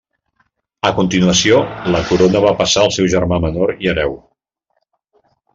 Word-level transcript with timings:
A 0.87 0.89
continuació, 0.99 1.59
la 1.97 2.01
corona 2.13 2.43
va 2.47 2.55
passar 2.63 2.87
al 2.87 2.95
seu 2.97 3.13
germà 3.15 3.41
menor 3.47 3.75
i 3.87 3.93
hereu. 3.93 4.21